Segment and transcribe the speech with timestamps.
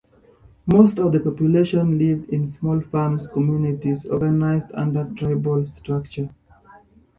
[0.65, 6.31] Most of the population lived in small farm communities organized under a tribal structure.